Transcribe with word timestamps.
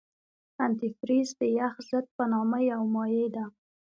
انتي 0.63 0.89
فریز 0.97 1.29
د 1.39 1.41
یخ 1.59 1.73
ضد 1.89 2.05
په 2.15 2.23
نامه 2.33 2.59
یو 2.71 2.81
مایع 2.95 3.27
ده. 3.35 3.43